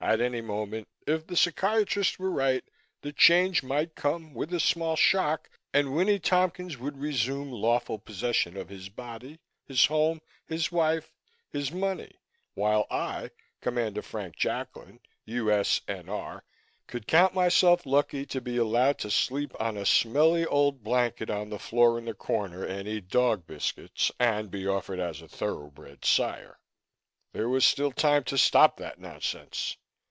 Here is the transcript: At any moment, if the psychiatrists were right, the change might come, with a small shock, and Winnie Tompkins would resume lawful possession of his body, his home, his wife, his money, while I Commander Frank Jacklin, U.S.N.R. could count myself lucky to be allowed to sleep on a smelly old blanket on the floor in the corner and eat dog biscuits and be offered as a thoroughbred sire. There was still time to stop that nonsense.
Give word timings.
At 0.00 0.20
any 0.20 0.40
moment, 0.40 0.86
if 1.08 1.26
the 1.26 1.36
psychiatrists 1.36 2.20
were 2.20 2.30
right, 2.30 2.62
the 3.00 3.12
change 3.12 3.64
might 3.64 3.96
come, 3.96 4.32
with 4.32 4.54
a 4.54 4.60
small 4.60 4.94
shock, 4.94 5.50
and 5.74 5.92
Winnie 5.92 6.20
Tompkins 6.20 6.78
would 6.78 6.96
resume 7.00 7.50
lawful 7.50 7.98
possession 7.98 8.56
of 8.56 8.68
his 8.68 8.88
body, 8.88 9.40
his 9.66 9.86
home, 9.86 10.20
his 10.46 10.70
wife, 10.70 11.12
his 11.50 11.72
money, 11.72 12.20
while 12.54 12.86
I 12.92 13.32
Commander 13.60 14.00
Frank 14.00 14.36
Jacklin, 14.36 15.00
U.S.N.R. 15.24 16.44
could 16.86 17.08
count 17.08 17.34
myself 17.34 17.84
lucky 17.84 18.24
to 18.26 18.40
be 18.40 18.56
allowed 18.56 18.98
to 19.00 19.10
sleep 19.10 19.50
on 19.60 19.76
a 19.76 19.84
smelly 19.84 20.46
old 20.46 20.84
blanket 20.84 21.28
on 21.28 21.50
the 21.50 21.58
floor 21.58 21.98
in 21.98 22.04
the 22.04 22.14
corner 22.14 22.64
and 22.64 22.86
eat 22.86 23.08
dog 23.08 23.48
biscuits 23.48 24.12
and 24.20 24.48
be 24.48 24.64
offered 24.64 25.00
as 25.00 25.20
a 25.20 25.28
thoroughbred 25.28 26.04
sire. 26.04 26.60
There 27.32 27.48
was 27.48 27.64
still 27.64 27.90
time 27.90 28.22
to 28.24 28.38
stop 28.38 28.76
that 28.76 29.00
nonsense. 29.00 29.76